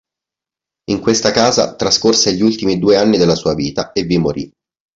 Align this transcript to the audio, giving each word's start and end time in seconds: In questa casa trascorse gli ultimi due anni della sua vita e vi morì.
In 0.85 0.99
questa 0.99 1.29
casa 1.29 1.75
trascorse 1.75 2.33
gli 2.33 2.41
ultimi 2.41 2.79
due 2.79 2.97
anni 2.97 3.19
della 3.19 3.35
sua 3.35 3.53
vita 3.53 3.91
e 3.91 4.01
vi 4.01 4.17
morì. 4.17 4.51